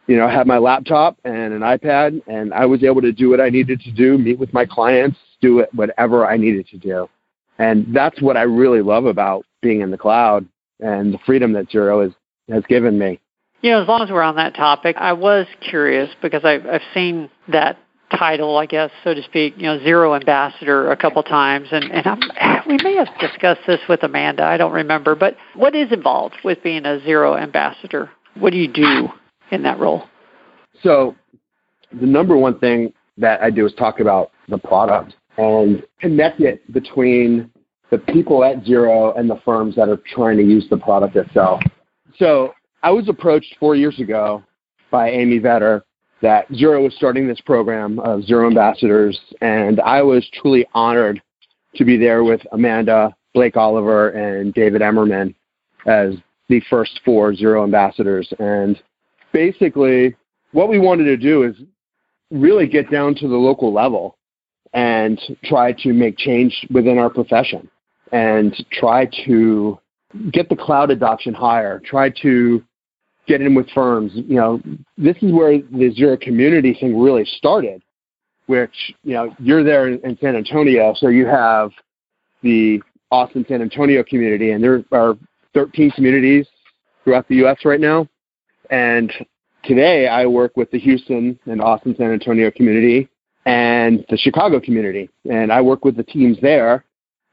[0.08, 3.30] you know, I had my laptop and an iPad, and I was able to do
[3.30, 6.78] what I needed to do, meet with my clients, do it whatever I needed to
[6.78, 7.10] do.
[7.58, 10.48] And that's what I really love about being in the cloud
[10.80, 12.14] and the freedom that Xero has,
[12.50, 13.20] has given me.
[13.66, 16.84] You know, as long as we're on that topic, I was curious because I've, I've
[16.94, 17.80] seen that
[18.16, 22.06] title, I guess, so to speak, you know, Xero ambassador a couple times, and and
[22.06, 22.20] I'm,
[22.68, 24.44] we may have discussed this with Amanda.
[24.44, 28.12] I don't remember, but what is involved with being a Xero ambassador?
[28.36, 29.08] What do you do
[29.50, 30.04] in that role?
[30.84, 31.16] So,
[31.92, 36.72] the number one thing that I do is talk about the product and connect it
[36.72, 37.50] between
[37.90, 41.64] the people at Xero and the firms that are trying to use the product itself.
[42.20, 42.54] So,
[42.86, 44.44] I was approached four years ago
[44.92, 45.82] by Amy Vetter
[46.22, 51.20] that Xero was starting this program of Xero Ambassadors, and I was truly honored
[51.78, 55.34] to be there with Amanda, Blake Oliver, and David Emmerman
[55.88, 56.14] as
[56.48, 58.32] the first four Xero Ambassadors.
[58.38, 58.80] And
[59.34, 60.16] basically,
[60.52, 61.56] what we wanted to do is
[62.30, 64.16] really get down to the local level
[64.74, 67.68] and try to make change within our profession
[68.12, 69.80] and try to
[70.32, 72.64] get the cloud adoption higher, try to
[73.28, 74.12] get in with firms.
[74.14, 74.62] You know,
[74.98, 77.82] this is where the Xero community thing really started,
[78.46, 81.72] which, you know, you're there in, in San Antonio, so you have
[82.42, 85.18] the Austin San Antonio community, and there are
[85.54, 86.48] 13 communities
[87.04, 87.60] throughout the U.S.
[87.64, 88.08] right now.
[88.70, 89.12] And
[89.64, 93.08] today I work with the Houston and Austin San Antonio community
[93.46, 95.10] and the Chicago community.
[95.30, 96.84] And I work with the teams there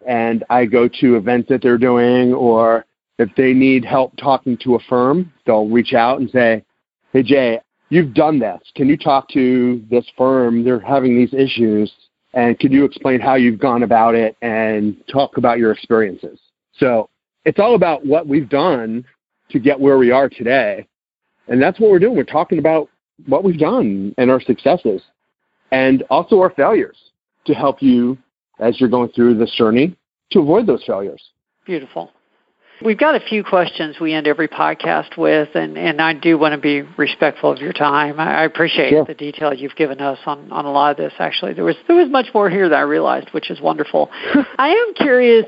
[0.07, 2.85] and I go to events that they're doing or
[3.19, 6.65] if they need help talking to a firm, they'll reach out and say,
[7.13, 7.61] Hey, Jay,
[7.91, 8.61] you've done this.
[8.75, 10.65] Can you talk to this firm?
[10.65, 11.93] They're having these issues.
[12.35, 16.41] And can you explain how you've gone about it and talk about your experiences?
[16.79, 17.11] So
[17.45, 19.05] it's all about what we've done
[19.51, 20.87] to get where we are today.
[21.49, 22.17] And that's what we're doing.
[22.17, 22.89] We're talking about
[23.27, 25.03] what we've done and our successes
[25.71, 26.97] and also our failures
[27.45, 28.17] to help you
[28.59, 29.97] as you're going through this journey
[30.31, 31.23] to avoid those failures.
[31.67, 32.11] Beautiful.
[32.81, 36.53] We've got a few questions we end every podcast with, and, and I do want
[36.53, 38.19] to be respectful of your time.
[38.19, 39.05] I, I appreciate sure.
[39.05, 41.13] the detail you've given us on, on a lot of this.
[41.19, 44.11] Actually, there was there was much more here that I realized, which is wonderful.
[44.59, 45.47] I am curious.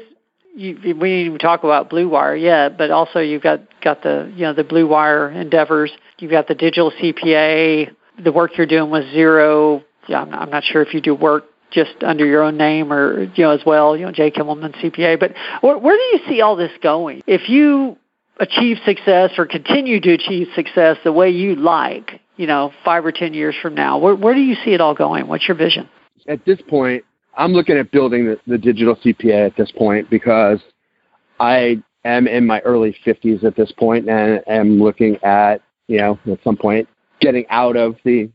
[0.56, 4.32] You, we didn't even talk about Blue Wire yet, but also you've got got the
[4.36, 5.90] you know the Blue Wire endeavors.
[6.18, 7.90] You've got the digital CPA.
[8.22, 9.82] The work you're doing with Xero.
[10.06, 13.24] Yeah, I'm I'm not sure if you do work just under your own name or
[13.34, 15.18] you know as well, you know Jay Kimmelman CPA.
[15.18, 17.22] But where, where do you see all this going?
[17.26, 17.98] If you
[18.38, 23.12] achieve success or continue to achieve success the way you like, you know, five or
[23.12, 25.26] ten years from now, where where do you see it all going?
[25.26, 25.88] What's your vision?
[26.28, 27.04] At this point,
[27.36, 30.60] I'm looking at building the, the digital CPA at this point because
[31.40, 36.18] I am in my early 50s at this point and am looking at, you know,
[36.30, 36.88] at some point
[37.20, 38.30] getting out of the,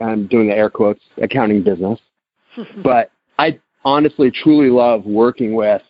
[0.00, 2.00] I'm doing the air quotes, accounting business
[2.82, 5.82] but I honestly truly love working with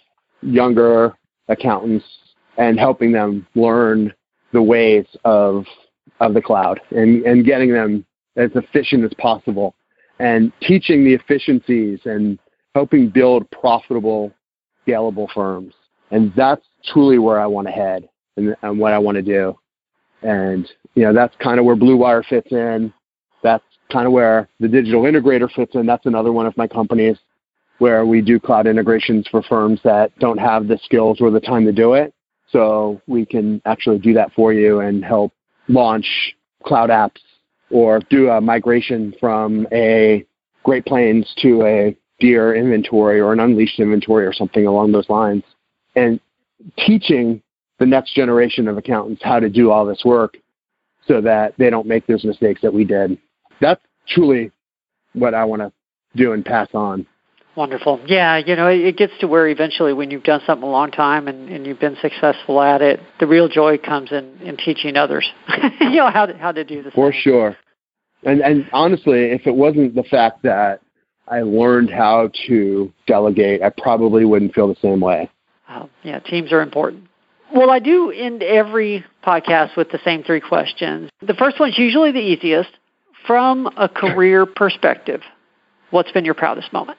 [0.42, 1.14] younger
[1.48, 2.04] accountants
[2.56, 4.12] and helping them learn
[4.52, 5.64] the ways of
[6.20, 8.04] of the cloud and, and getting them
[8.36, 9.74] as efficient as possible
[10.18, 12.38] and teaching the efficiencies and
[12.74, 14.32] helping build profitable,
[14.86, 15.74] scalable firms.
[16.10, 19.56] And that's truly where I want to head and, and what I want to do.
[20.22, 22.92] And, you know, that's kind of where Blue Wire fits in.
[23.42, 25.86] That's kind of where the digital integrator fits in.
[25.86, 27.16] That's another one of my companies
[27.78, 31.64] where we do cloud integrations for firms that don't have the skills or the time
[31.64, 32.14] to do it.
[32.52, 35.32] So we can actually do that for you and help
[35.68, 37.20] launch cloud apps
[37.70, 40.24] or do a migration from a
[40.62, 45.42] Great Plains to a DEAR inventory or an Unleashed inventory or something along those lines.
[45.96, 46.20] And
[46.76, 47.42] teaching
[47.78, 50.36] the next generation of accountants how to do all this work
[51.06, 53.16] so that they don't make those mistakes that we did
[53.60, 54.50] that's truly
[55.12, 55.72] what I want to
[56.16, 57.06] do and pass on.
[57.56, 58.00] Wonderful.
[58.06, 61.26] Yeah, you know, it gets to where eventually when you've done something a long time
[61.26, 65.28] and, and you've been successful at it, the real joy comes in, in teaching others,
[65.80, 66.94] you know, how to, how to do this.
[66.94, 67.56] For sure.
[68.22, 70.80] And, and honestly, if it wasn't the fact that
[71.26, 75.28] I learned how to delegate, I probably wouldn't feel the same way.
[75.68, 77.08] Oh, yeah, teams are important.
[77.52, 81.10] Well, I do end every podcast with the same three questions.
[81.20, 82.70] The first one's usually the easiest
[83.30, 85.20] from a career perspective,
[85.90, 86.98] what's been your proudest moment?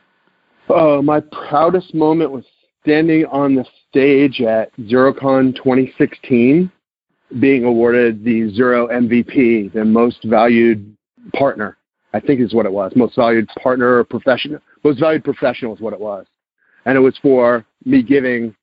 [0.74, 2.46] Uh, my proudest moment was
[2.82, 6.72] standing on the stage at Xerocon 2016,
[7.42, 10.96] being awarded the Xero MVP, the most valued
[11.34, 11.76] partner.
[12.14, 12.94] I think is what it was.
[12.96, 14.62] Most valued partner or professional.
[14.86, 16.26] Most valued professional is what it was.
[16.86, 18.56] And it was for me giving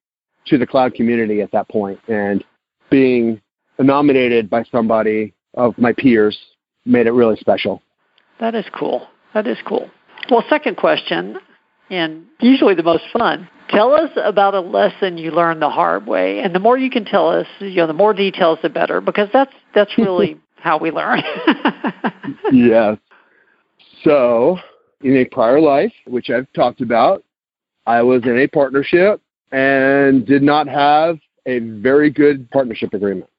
[0.46, 2.42] to the cloud community at that point and
[2.88, 3.42] being
[3.78, 6.38] nominated by somebody of my peers
[6.89, 7.82] made it really special.
[8.41, 9.09] That is cool.
[9.34, 9.91] That is cool.
[10.30, 11.39] Well, second question,
[11.91, 13.49] and usually the most fun.
[13.68, 17.05] Tell us about a lesson you learned the hard way, and the more you can
[17.05, 20.91] tell us, you know, the more details, the better, because that's that's really how we
[20.91, 21.22] learn.
[22.53, 22.99] yes.
[24.05, 24.59] So,
[25.03, 27.24] in a prior life, which I've talked about,
[27.86, 29.20] I was in a partnership
[29.53, 33.30] and did not have a very good partnership agreement.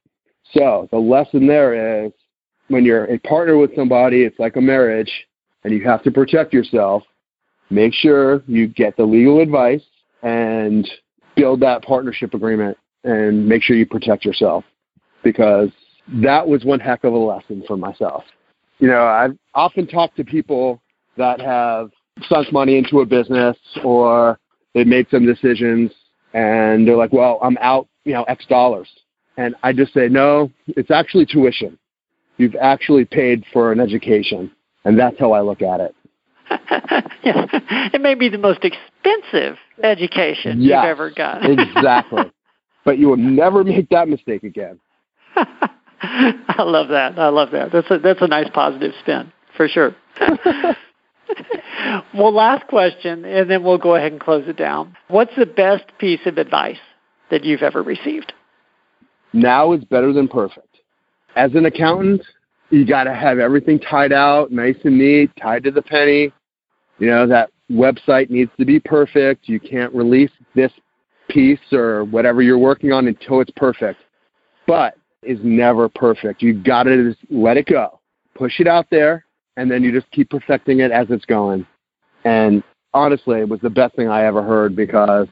[0.54, 2.12] So, the lesson there is
[2.70, 5.12] when you're a partner with somebody, it's like a marriage
[5.64, 7.04] and you have to protect yourself.
[7.70, 9.84] Make sure you get the legal advice
[10.24, 10.90] and
[11.36, 14.64] build that partnership agreement and make sure you protect yourself
[15.24, 15.70] because
[16.22, 18.24] that was one heck of a lesson for myself.
[18.80, 20.82] You know, I've often talked to people
[21.18, 21.92] that have
[22.28, 24.40] sunk money into a business or
[24.74, 25.92] they made some decisions
[26.34, 28.88] and they're like, well, I'm out, you know, X dollars.
[29.38, 31.78] And I just say, no, it's actually tuition.
[32.40, 34.50] You've actually paid for an education.
[34.86, 35.96] And that's how I look at it.
[37.24, 37.50] yes.
[37.94, 41.60] It may be the most expensive education yes, you've ever gotten.
[41.60, 42.24] exactly.
[42.86, 44.80] But you will never make that mistake again.
[46.02, 47.20] I love that.
[47.20, 47.74] I love that.
[47.74, 49.94] That's a that's a nice positive spin for sure.
[52.14, 54.96] well, last question, and then we'll go ahead and close it down.
[55.10, 56.80] What's the best piece of advice
[57.32, 58.32] that you've ever received?
[59.34, 60.69] Now is better than perfect.
[61.36, 62.22] As an accountant,
[62.70, 66.32] you got to have everything tied out, nice and neat, tied to the penny.
[67.00, 69.48] You know, that website needs to be perfect.
[69.48, 70.72] You can't release this
[71.30, 74.00] piece or whatever you're working on until it's perfect.
[74.68, 76.42] But is never perfect.
[76.42, 78.00] You've got to just let it go.
[78.36, 79.26] Push it out there
[79.58, 81.66] and then you just keep perfecting it as it's going.
[82.24, 82.64] And
[82.94, 85.28] honestly, it was the best thing I ever heard because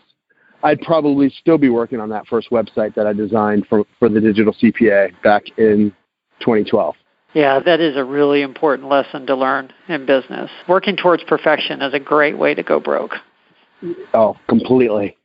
[0.63, 4.19] I'd probably still be working on that first website that I designed for, for the
[4.19, 5.93] digital CPA back in
[6.39, 6.95] 2012.
[7.33, 10.49] Yeah, that is a really important lesson to learn in business.
[10.67, 13.15] Working towards perfection is a great way to go broke.
[14.13, 15.15] Oh, completely.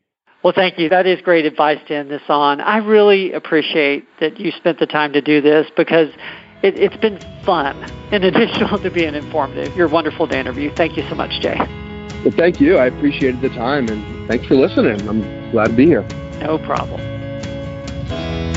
[0.42, 0.88] Well, thank you.
[0.88, 2.60] That is great advice to end this on.
[2.60, 6.08] I really appreciate that you spent the time to do this because
[6.62, 7.76] it, has been fun
[8.12, 9.74] in addition to being informative.
[9.76, 10.70] You're wonderful to interview.
[10.74, 11.81] Thank you so much, Jay.
[12.24, 12.76] Well, thank you.
[12.78, 15.08] I appreciated the time and thanks for listening.
[15.08, 16.04] I'm glad to be here.
[16.40, 17.00] No problem.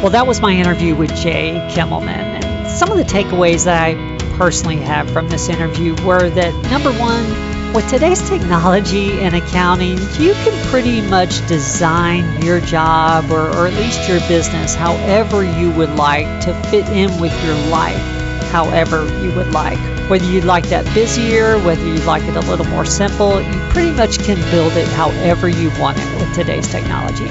[0.02, 2.08] Well, that was my interview with Jay Kimmelman.
[2.08, 6.92] And some of the takeaways that I personally have from this interview were that number
[7.00, 7.26] one,
[7.74, 13.74] with today's technology and accounting, you can pretty much design your job or, or, at
[13.74, 17.98] least your business however you would like to fit in with your life,
[18.56, 19.78] however you would like.
[20.10, 23.92] Whether you'd like that busier, whether you'd like it a little more simple, you pretty
[23.92, 27.28] much can build it however you want it with today's technology.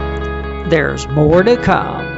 [0.71, 2.14] There's more to come.